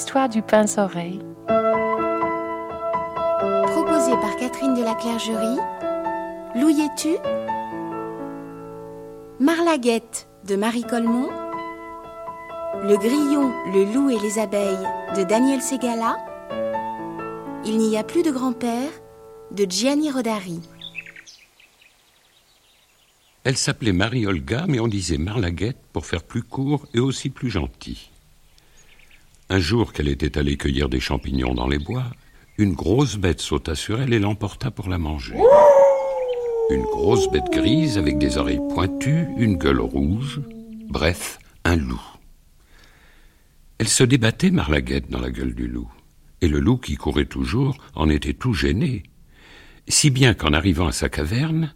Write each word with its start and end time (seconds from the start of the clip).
histoires 0.00 0.30
du 0.30 0.40
pince-oreille. 0.40 1.20
Proposé 3.66 4.12
par 4.12 4.34
Catherine 4.38 4.72
de 4.72 4.82
la 4.82 4.94
Clergerie, 4.94 5.58
Louillet-tu 6.54 7.18
Marlaguette 9.38 10.26
de 10.48 10.56
Marie 10.56 10.84
Colmont, 10.84 11.28
Le 12.82 12.96
grillon, 12.96 13.52
le 13.74 13.92
loup 13.92 14.08
et 14.08 14.18
les 14.20 14.38
abeilles 14.38 14.88
de 15.18 15.22
Daniel 15.22 15.60
Segala, 15.60 16.16
Il 17.66 17.76
n'y 17.76 17.98
a 17.98 18.02
plus 18.02 18.22
de 18.22 18.30
grand-père 18.30 18.88
de 19.50 19.66
Gianni 19.68 20.10
Rodari. 20.10 20.62
Elle 23.44 23.58
s'appelait 23.58 23.92
Marie-Olga, 23.92 24.64
mais 24.66 24.80
on 24.80 24.88
disait 24.88 25.18
Marlaguette 25.18 25.82
pour 25.92 26.06
faire 26.06 26.22
plus 26.22 26.42
court 26.42 26.86
et 26.94 27.00
aussi 27.00 27.28
plus 27.28 27.50
gentil. 27.50 28.10
Un 29.52 29.58
jour 29.58 29.92
qu'elle 29.92 30.06
était 30.06 30.38
allée 30.38 30.56
cueillir 30.56 30.88
des 30.88 31.00
champignons 31.00 31.54
dans 31.54 31.66
les 31.66 31.80
bois, 31.80 32.04
une 32.56 32.72
grosse 32.72 33.16
bête 33.16 33.40
sauta 33.40 33.74
sur 33.74 34.00
elle 34.00 34.12
et 34.12 34.20
l'emporta 34.20 34.70
pour 34.70 34.88
la 34.88 34.96
manger. 34.96 35.34
Une 36.70 36.82
grosse 36.82 37.28
bête 37.32 37.50
grise 37.50 37.98
avec 37.98 38.16
des 38.18 38.38
oreilles 38.38 38.60
pointues, 38.72 39.26
une 39.38 39.56
gueule 39.56 39.80
rouge, 39.80 40.40
bref, 40.88 41.40
un 41.64 41.74
loup. 41.74 42.00
Elle 43.78 43.88
se 43.88 44.04
débattait, 44.04 44.52
Marlaguette, 44.52 45.10
dans 45.10 45.18
la 45.18 45.32
gueule 45.32 45.56
du 45.56 45.66
loup. 45.66 45.90
Et 46.42 46.48
le 46.48 46.60
loup, 46.60 46.76
qui 46.76 46.94
courait 46.94 47.24
toujours, 47.24 47.76
en 47.96 48.08
était 48.08 48.34
tout 48.34 48.54
gêné. 48.54 49.02
Si 49.88 50.10
bien 50.10 50.32
qu'en 50.34 50.52
arrivant 50.52 50.86
à 50.86 50.92
sa 50.92 51.08
caverne, 51.08 51.74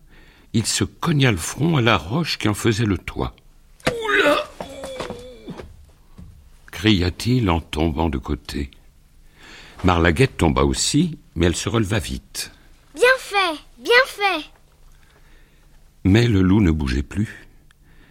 il 0.53 0.65
se 0.65 0.85
cogna 0.85 1.33
le 1.33 1.37
front 1.37 1.77
à 1.77 1.83
la 1.83 1.97
roche 1.97 2.39
qui 2.39 2.48
en 2.48 2.55
faisait 2.55 2.87
le 2.87 2.98
toit. 2.98 3.35
Cria-t-il 6.85 7.49
en 7.49 7.63
tombant 7.63 8.11
de 8.11 8.19
côté. 8.19 8.71
Marlaguette 9.85 10.37
tomba 10.37 10.65
aussi, 10.65 11.17
mais 11.35 11.47
elle 11.47 11.57
se 11.57 11.71
releva 11.71 11.99
vite. 11.99 12.53
Bien 12.95 13.17
fait, 13.17 13.59
bien 13.79 14.05
fait. 14.05 14.45
Mais 16.05 16.29
le 16.29 16.43
loup 16.43 16.61
ne 16.61 16.71
bougeait 16.71 17.03
plus. 17.03 17.47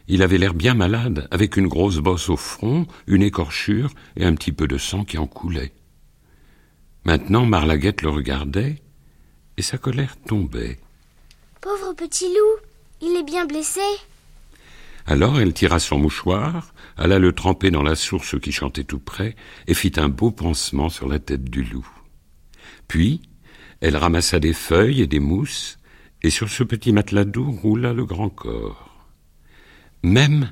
Il 0.07 0.23
avait 0.23 0.39
l'air 0.39 0.55
bien 0.55 0.73
malade, 0.73 1.27
avec 1.29 1.55
une 1.55 1.67
grosse 1.67 1.99
bosse 1.99 2.29
au 2.29 2.35
front, 2.35 2.87
une 3.05 3.21
écorchure 3.21 3.91
et 4.15 4.25
un 4.25 4.33
petit 4.33 4.51
peu 4.51 4.67
de 4.67 4.79
sang 4.79 5.05
qui 5.05 5.19
en 5.19 5.27
coulait. 5.27 5.71
Maintenant, 7.05 7.45
Marlaguette 7.45 8.01
le 8.01 8.09
regardait, 8.09 8.81
et 9.55 9.61
sa 9.61 9.77
colère 9.77 10.15
tombait. 10.25 10.79
Pauvre 11.61 11.93
petit 11.93 12.25
loup, 12.25 12.67
il 13.03 13.19
est 13.19 13.23
bien 13.23 13.45
blessé. 13.45 13.81
Alors 15.05 15.39
elle 15.39 15.53
tira 15.53 15.79
son 15.79 15.99
mouchoir, 15.99 16.73
alla 16.97 17.19
le 17.19 17.33
tremper 17.33 17.71
dans 17.71 17.83
la 17.83 17.95
source 17.95 18.39
qui 18.39 18.51
chantait 18.51 18.83
tout 18.83 18.99
près, 18.99 19.35
et 19.67 19.73
fit 19.73 19.93
un 19.97 20.09
beau 20.09 20.31
pansement 20.31 20.89
sur 20.89 21.07
la 21.07 21.19
tête 21.19 21.45
du 21.45 21.63
loup. 21.63 21.87
Puis, 22.87 23.21
elle 23.81 23.97
ramassa 23.97 24.39
des 24.39 24.53
feuilles 24.53 25.01
et 25.01 25.07
des 25.07 25.19
mousses, 25.19 25.77
et 26.21 26.29
sur 26.29 26.49
ce 26.49 26.63
petit 26.63 26.93
matelas 26.93 27.25
doux 27.25 27.51
roula 27.51 27.91
le 27.91 28.05
grand 28.05 28.29
corps. 28.29 29.09
Même, 30.03 30.51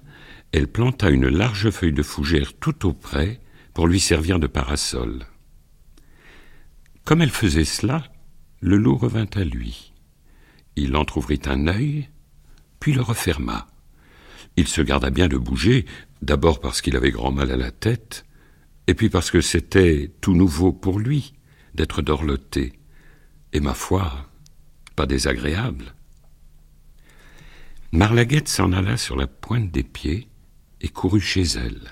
elle 0.52 0.68
planta 0.68 1.10
une 1.10 1.30
large 1.30 1.70
feuille 1.70 1.94
de 1.94 2.04
fougère 2.04 2.54
tout 2.54 2.86
auprès 2.86 3.40
pour 3.74 3.88
lui 3.88 4.02
servir 4.02 4.38
de 4.38 4.48
parasol. 4.48 5.26
Comme 7.06 7.22
elle 7.22 7.32
faisait 7.32 7.66
cela, 7.66 8.04
le 8.60 8.78
loup 8.78 8.98
revint 8.98 9.30
à 9.34 9.44
lui. 9.44 9.94
Il 10.76 10.96
entr'ouvrit 10.96 11.42
un 11.46 11.68
œil, 11.68 12.10
puis 12.80 12.94
le 12.94 13.02
referma. 13.02 13.68
Il 14.58 14.68
se 14.68 14.82
garda 14.82 15.10
bien 15.10 15.28
de 15.28 15.38
bouger, 15.38 15.86
d'abord 16.22 16.60
parce 16.60 16.82
qu'il 16.82 16.96
avait 16.96 17.12
grand 17.12 17.32
mal 17.32 17.52
à 17.52 17.58
la 17.58 17.72
tête, 17.72 18.26
et 18.88 18.94
puis 18.94 19.10
parce 19.10 19.32
que 19.32 19.42
c'était 19.42 20.12
tout 20.22 20.34
nouveau 20.34 20.74
pour 20.74 21.00
lui 21.00 21.34
d'être 21.74 22.02
dorloté, 22.02 22.74
et 23.54 23.60
ma 23.60 23.74
foi, 23.74 24.30
pas 24.96 25.06
désagréable. 25.06 25.94
Marlaguette 27.94 28.48
s'en 28.48 28.72
alla 28.72 28.98
sur 28.98 29.16
la 29.16 29.28
pointe 29.28 29.72
des 29.72 29.84
pieds 29.84 30.28
et 30.80 30.88
courut 30.88 31.22
chez 31.22 31.44
elle. 31.44 31.92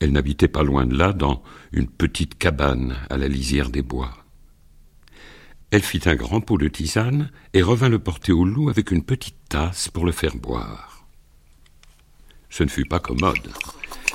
Elle 0.00 0.12
n'habitait 0.12 0.48
pas 0.48 0.62
loin 0.62 0.84
de 0.84 0.96
là, 0.96 1.12
dans 1.12 1.42
une 1.72 1.88
petite 1.88 2.36
cabane 2.36 2.96
à 3.08 3.16
la 3.16 3.28
lisière 3.28 3.70
des 3.70 3.82
bois. 3.82 4.24
Elle 5.70 5.82
fit 5.82 6.02
un 6.06 6.16
grand 6.16 6.40
pot 6.40 6.58
de 6.58 6.68
tisane 6.68 7.30
et 7.54 7.62
revint 7.62 7.88
le 7.88 7.98
porter 7.98 8.32
au 8.32 8.44
loup 8.44 8.68
avec 8.68 8.90
une 8.90 9.04
petite 9.04 9.38
tasse 9.48 9.88
pour 9.88 10.04
le 10.04 10.12
faire 10.12 10.36
boire. 10.36 10.91
Ce 12.52 12.62
ne 12.62 12.68
fut 12.68 12.84
pas 12.84 13.00
commode. 13.00 13.48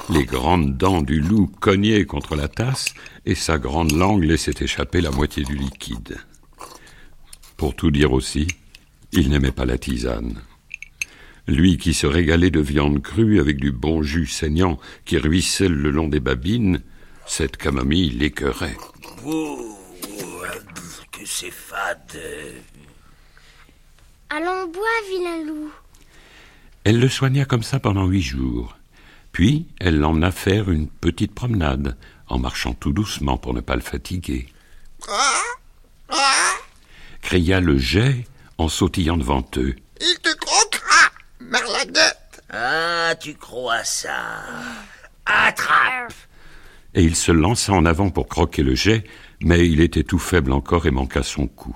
Les 0.09 0.23
grandes 0.23 0.77
dents 0.77 1.01
du 1.01 1.19
loup 1.19 1.51
cognaient 1.59 2.05
contre 2.05 2.37
la 2.37 2.47
tasse 2.47 2.93
et 3.25 3.35
sa 3.35 3.57
grande 3.57 3.91
langue 3.91 4.23
laissait 4.23 4.53
échapper 4.61 5.01
la 5.01 5.11
moitié 5.11 5.43
du 5.43 5.55
liquide. 5.55 6.17
Pour 7.57 7.75
tout 7.75 7.91
dire 7.91 8.13
aussi, 8.13 8.47
il 9.11 9.29
n'aimait 9.29 9.51
pas 9.51 9.65
la 9.65 9.77
tisane. 9.77 10.39
Lui 11.47 11.77
qui 11.77 11.93
se 11.93 12.07
régalait 12.07 12.51
de 12.51 12.61
viande 12.61 13.01
crue 13.01 13.41
avec 13.41 13.57
du 13.57 13.73
bon 13.73 14.03
jus 14.03 14.27
saignant 14.27 14.79
qui 15.03 15.17
ruisselle 15.17 15.73
le 15.73 15.91
long 15.91 16.07
des 16.07 16.21
babines, 16.21 16.81
cette 17.25 17.57
camomille 17.57 18.11
l'écœurait 18.11 18.77
c'est 21.27 21.51
fade. 21.51 22.19
Allons 24.29 24.67
boire, 24.67 25.03
vilain 25.09 25.43
loup. 25.43 25.71
Elle 26.87 27.01
le 27.01 27.09
soigna 27.09 27.43
comme 27.43 27.63
ça 27.63 27.81
pendant 27.81 28.05
huit 28.05 28.21
jours. 28.21 28.77
Puis 29.33 29.67
elle 29.81 29.99
l'emmena 29.99 30.31
faire 30.31 30.71
une 30.71 30.87
petite 30.87 31.35
promenade, 31.35 31.97
en 32.29 32.39
marchant 32.39 32.73
tout 32.73 32.93
doucement 32.93 33.37
pour 33.37 33.53
ne 33.53 33.59
pas 33.59 33.75
le 33.75 33.81
fatiguer. 33.81 34.47
Cria 37.21 37.59
le 37.59 37.77
jet 37.77 38.25
en 38.57 38.69
sautillant 38.69 39.17
devant 39.17 39.45
eux. 39.57 39.75
Il 39.99 40.17
te 40.21 40.33
croquera, 40.37 41.11
Marlaguette. 41.41 42.41
Ah, 42.49 43.13
tu 43.19 43.33
crois 43.33 43.83
ça 43.83 44.45
Attrape 45.25 46.13
Et 46.93 47.03
il 47.03 47.17
se 47.17 47.33
lança 47.33 47.73
en 47.73 47.83
avant 47.83 48.11
pour 48.11 48.29
croquer 48.29 48.63
le 48.63 48.75
jet, 48.75 49.03
mais 49.41 49.67
il 49.67 49.81
était 49.81 50.03
tout 50.03 50.19
faible 50.19 50.53
encore 50.53 50.85
et 50.85 50.91
manqua 50.91 51.21
son 51.21 51.47
coup. 51.47 51.75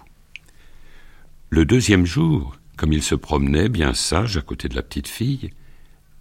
Le 1.49 1.65
deuxième 1.65 2.05
jour, 2.05 2.55
comme 2.81 2.93
il 2.93 3.03
se 3.03 3.13
promenait 3.13 3.69
bien 3.69 3.93
sage 3.93 4.37
à 4.37 4.41
côté 4.41 4.67
de 4.67 4.75
la 4.75 4.81
petite 4.81 5.07
fille, 5.07 5.51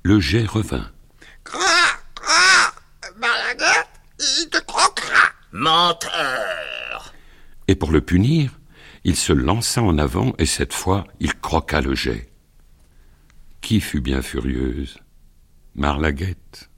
le 0.03 0.21
jet 0.21 0.45
revint. 0.45 0.93
il 4.19 4.49
te 4.51 4.59
croquera 4.67 5.31
Menteur 5.53 7.15
Et 7.67 7.75
pour 7.75 7.91
le 7.91 8.03
punir, 8.03 8.61
il 9.05 9.17
se 9.17 9.33
lança 9.33 9.83
en 9.83 9.97
avant 9.97 10.35
et 10.37 10.45
cette 10.45 10.75
fois 10.75 11.07
il 11.19 11.33
croqua 11.33 11.81
le 11.81 11.95
jet. 11.95 12.31
Qui 13.63 13.81
fut 13.81 14.03
bien 14.03 14.21
furieuse? 14.21 14.99
Marlaguette. 15.75 16.69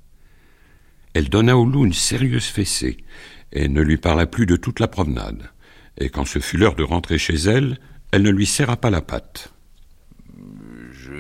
Elle 1.13 1.29
donna 1.29 1.57
au 1.57 1.67
loup 1.67 1.87
une 1.87 1.93
sérieuse 1.93 2.47
fessée, 2.47 2.99
et 3.51 3.67
ne 3.67 3.83
lui 3.83 3.97
parla 3.97 4.29
plus 4.29 4.47
de 4.47 4.55
toute 4.55 4.79
la 4.79 4.87
promenade. 4.87 5.51
Et 5.99 6.09
quand 6.09 6.25
ce 6.25 6.39
fut 6.39 6.57
l'heure 6.57 6.77
de 6.77 6.85
rentrer 6.85 7.19
chez 7.19 7.35
elle, 7.35 7.81
elle 8.13 8.23
ne 8.23 8.31
lui 8.31 8.47
serra 8.47 8.77
pas 8.77 8.91
la 8.91 9.01
patte. 9.01 9.52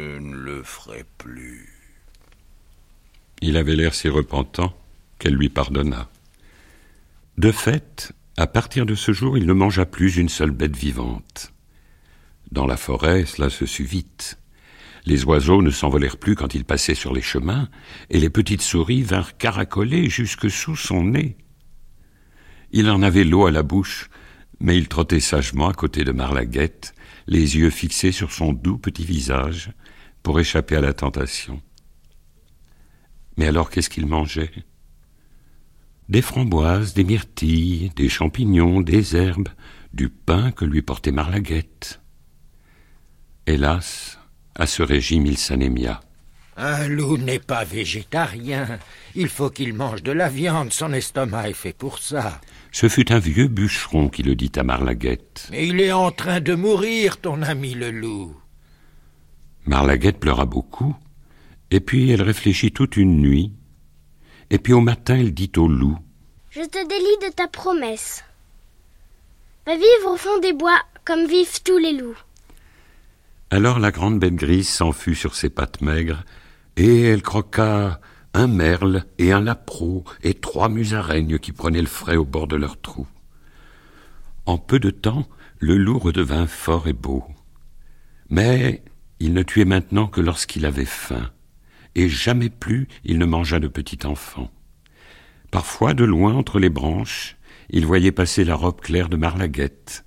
Ne 0.02 0.34
le 0.34 0.62
ferai 0.64 1.04
plus. 1.16 1.68
Il 3.40 3.56
avait 3.56 3.76
l'air 3.76 3.94
si 3.94 4.08
repentant 4.08 4.76
qu'elle 5.20 5.34
lui 5.34 5.48
pardonna. 5.48 6.10
De 7.38 7.52
fait, 7.52 8.12
à 8.36 8.48
partir 8.48 8.84
de 8.84 8.96
ce 8.96 9.12
jour, 9.12 9.38
il 9.38 9.46
ne 9.46 9.52
mangea 9.52 9.86
plus 9.86 10.16
une 10.16 10.28
seule 10.28 10.50
bête 10.50 10.76
vivante. 10.76 11.52
Dans 12.50 12.66
la 12.66 12.76
forêt, 12.76 13.26
cela 13.26 13.48
se 13.48 13.64
sut 13.64 13.84
vite. 13.84 14.38
Les 15.06 15.24
oiseaux 15.24 15.62
ne 15.62 15.70
s'envolèrent 15.70 16.16
plus 16.16 16.34
quand 16.34 16.54
il 16.54 16.64
passait 16.64 16.96
sur 16.96 17.12
les 17.12 17.22
chemins, 17.22 17.68
et 18.10 18.18
les 18.18 18.30
petites 18.30 18.62
souris 18.62 19.02
vinrent 19.02 19.36
caracoler 19.36 20.10
jusque 20.10 20.50
sous 20.50 20.76
son 20.76 21.04
nez. 21.04 21.36
Il 22.72 22.90
en 22.90 23.02
avait 23.02 23.24
l'eau 23.24 23.46
à 23.46 23.52
la 23.52 23.62
bouche, 23.62 24.10
mais 24.62 24.78
il 24.78 24.86
trottait 24.86 25.20
sagement 25.20 25.68
à 25.68 25.74
côté 25.74 26.04
de 26.04 26.12
Marlaguette, 26.12 26.94
les 27.26 27.56
yeux 27.56 27.70
fixés 27.70 28.12
sur 28.12 28.32
son 28.32 28.52
doux 28.52 28.78
petit 28.78 29.04
visage, 29.04 29.72
pour 30.22 30.38
échapper 30.38 30.76
à 30.76 30.80
la 30.80 30.94
tentation. 30.94 31.60
Mais 33.36 33.48
alors 33.48 33.70
qu'est-ce 33.70 33.90
qu'il 33.90 34.06
mangeait? 34.06 34.52
Des 36.08 36.22
framboises, 36.22 36.94
des 36.94 37.02
myrtilles, 37.02 37.90
des 37.96 38.08
champignons, 38.08 38.80
des 38.80 39.16
herbes, 39.16 39.48
du 39.92 40.08
pain 40.08 40.52
que 40.52 40.64
lui 40.64 40.80
portait 40.80 41.10
Marlaguette. 41.10 42.00
Hélas, 43.46 44.20
à 44.54 44.66
ce 44.68 44.84
régime 44.84 45.26
il 45.26 45.38
s'anémia. 45.38 46.00
Un 46.56 46.88
loup 46.88 47.16
n'est 47.16 47.38
pas 47.38 47.64
végétarien. 47.64 48.78
Il 49.14 49.28
faut 49.28 49.50
qu'il 49.50 49.72
mange 49.72 50.02
de 50.02 50.12
la 50.12 50.28
viande. 50.28 50.72
Son 50.72 50.92
estomac 50.92 51.48
est 51.48 51.54
fait 51.54 51.72
pour 51.72 51.98
ça. 51.98 52.40
Ce 52.72 52.88
fut 52.88 53.12
un 53.12 53.18
vieux 53.18 53.48
bûcheron 53.48 54.08
qui 54.08 54.22
le 54.22 54.34
dit 54.34 54.52
à 54.56 54.62
Marlaguette. 54.62 55.48
Mais 55.50 55.66
il 55.68 55.80
est 55.80 55.92
en 55.92 56.10
train 56.10 56.40
de 56.40 56.54
mourir, 56.54 57.18
ton 57.18 57.42
ami 57.42 57.74
le 57.74 57.90
loup. 57.90 58.36
Marlaguette 59.64 60.18
pleura 60.18 60.44
beaucoup, 60.44 60.96
et 61.70 61.80
puis 61.80 62.10
elle 62.10 62.22
réfléchit 62.22 62.72
toute 62.72 62.96
une 62.96 63.18
nuit, 63.18 63.52
et 64.50 64.58
puis 64.58 64.72
au 64.72 64.80
matin 64.80 65.16
elle 65.16 65.32
dit 65.32 65.52
au 65.56 65.68
loup. 65.68 65.98
Je 66.50 66.62
te 66.62 66.88
délie 66.88 67.30
de 67.30 67.32
ta 67.34 67.46
promesse. 67.46 68.24
Va 69.66 69.74
vivre 69.74 70.12
au 70.12 70.16
fond 70.16 70.38
des 70.40 70.52
bois 70.52 70.80
comme 71.04 71.26
vivent 71.26 71.62
tous 71.62 71.78
les 71.78 71.92
loups. 71.92 72.18
Alors 73.50 73.78
la 73.78 73.90
grande 73.90 74.18
bête 74.18 74.34
grise 74.34 74.68
s'en 74.68 74.92
fut 74.92 75.14
sur 75.14 75.34
ses 75.34 75.50
pattes 75.50 75.80
maigres, 75.80 76.24
et 76.76 77.02
elle 77.02 77.22
croqua 77.22 78.00
un 78.34 78.46
merle 78.46 79.04
et 79.18 79.32
un 79.32 79.40
lapreau 79.40 80.04
et 80.22 80.34
trois 80.34 80.68
musaraignes 80.68 81.38
qui 81.38 81.52
prenaient 81.52 81.80
le 81.80 81.86
frais 81.86 82.16
au 82.16 82.24
bord 82.24 82.46
de 82.46 82.56
leur 82.56 82.80
trou. 82.80 83.06
En 84.46 84.58
peu 84.58 84.80
de 84.80 84.90
temps, 84.90 85.28
le 85.58 85.76
loup 85.76 85.98
redevint 85.98 86.46
fort 86.46 86.88
et 86.88 86.92
beau. 86.92 87.24
Mais 88.30 88.82
il 89.20 89.34
ne 89.34 89.42
tuait 89.42 89.64
maintenant 89.64 90.08
que 90.08 90.20
lorsqu'il 90.20 90.66
avait 90.66 90.84
faim, 90.84 91.30
et 91.94 92.08
jamais 92.08 92.50
plus 92.50 92.88
il 93.04 93.18
ne 93.18 93.26
mangea 93.26 93.60
de 93.60 93.68
petit 93.68 94.06
enfant. 94.06 94.50
Parfois, 95.50 95.94
de 95.94 96.04
loin 96.04 96.34
entre 96.34 96.58
les 96.58 96.70
branches, 96.70 97.36
il 97.70 97.86
voyait 97.86 98.12
passer 98.12 98.44
la 98.44 98.54
robe 98.54 98.80
claire 98.80 99.08
de 99.08 99.16
Marlaguette, 99.16 100.04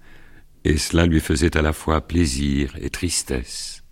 et 0.63 0.77
cela 0.77 1.05
lui 1.05 1.19
faisait 1.19 1.55
à 1.55 1.61
la 1.61 1.71
fois 1.71 2.05
plaisir 2.05 2.75
et 2.81 2.89
tristesse. 2.89 3.84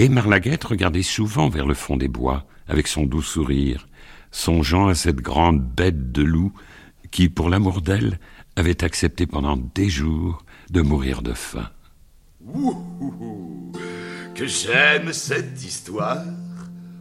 Et 0.00 0.08
Marlaguette 0.08 0.62
regardait 0.62 1.02
souvent 1.02 1.48
vers 1.48 1.66
le 1.66 1.74
fond 1.74 1.96
des 1.96 2.06
bois, 2.06 2.46
avec 2.68 2.86
son 2.86 3.04
doux 3.04 3.20
sourire, 3.20 3.88
songeant 4.30 4.86
à 4.86 4.94
cette 4.94 5.20
grande 5.20 5.60
bête 5.60 6.12
de 6.12 6.22
loup 6.22 6.52
qui, 7.10 7.28
pour 7.28 7.50
l'amour 7.50 7.82
d'elle, 7.82 8.20
avait 8.54 8.84
accepté 8.84 9.26
pendant 9.26 9.56
des 9.56 9.88
jours 9.88 10.44
de 10.70 10.82
mourir 10.82 11.20
de 11.20 11.32
faim. 11.32 11.68
Ouh, 12.46 13.72
que 14.36 14.46
j'aime 14.46 15.12
cette 15.12 15.64
histoire, 15.64 16.22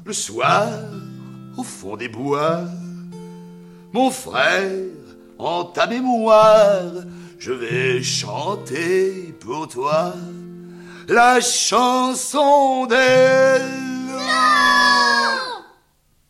le 0.03 0.13
soir, 0.13 0.67
au 1.55 1.63
fond 1.63 1.97
des 1.97 2.09
bois. 2.09 2.63
Mon 3.93 4.09
frère, 4.09 4.71
en 5.37 5.65
ta 5.65 5.85
mémoire, 5.85 6.81
je 7.37 7.51
vais 7.51 8.01
chanter 8.01 9.35
pour 9.39 9.67
toi 9.67 10.15
la 11.07 11.39
chanson 11.39 12.85
d'elle. 12.85 13.86